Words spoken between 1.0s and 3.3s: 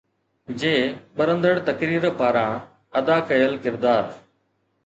ٻرندڙ تقرير پاران ادا